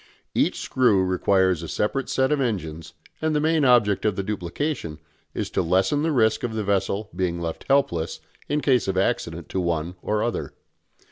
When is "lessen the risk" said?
5.61-6.41